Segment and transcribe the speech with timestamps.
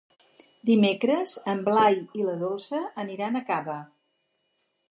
[0.69, 3.77] Dimecres en Blai i na Dolça aniran a Cava.